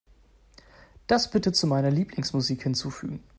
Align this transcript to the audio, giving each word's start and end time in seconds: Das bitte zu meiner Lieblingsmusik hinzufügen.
Das 1.05 1.29
bitte 1.29 1.51
zu 1.53 1.67
meiner 1.67 1.91
Lieblingsmusik 1.91 2.63
hinzufügen. 2.63 3.21